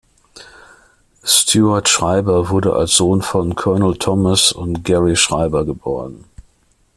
[1.21, 6.23] Stuart Schreiber wurde als Sohn von Colonel Thomas und Gerrie Schreiber geboren.